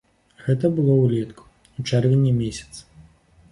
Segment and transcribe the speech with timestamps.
[0.45, 1.45] Гэта было ўлетку,
[1.79, 2.81] у чэрвені месяцы.